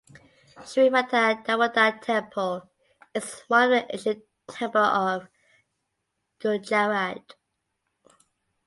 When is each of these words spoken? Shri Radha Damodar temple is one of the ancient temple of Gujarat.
Shri 0.65 0.89
Radha 0.89 1.43
Damodar 1.45 2.01
temple 2.01 2.67
is 3.13 3.41
one 3.41 3.71
of 3.71 3.87
the 3.87 3.93
ancient 3.95 4.23
temple 4.47 4.81
of 4.81 5.27
Gujarat. 6.39 7.35